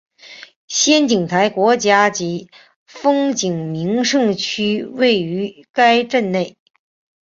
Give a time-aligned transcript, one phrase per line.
[0.65, 2.49] 仙景台国家级
[2.87, 6.57] 风景名胜区位于该镇内。